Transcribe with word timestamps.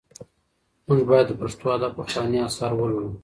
موږ 0.87 0.99
باید 1.09 1.25
د 1.29 1.33
پښتو 1.41 1.65
ادب 1.77 1.91
پخواني 1.99 2.39
اثار 2.47 2.71
ولولو. 2.75 3.11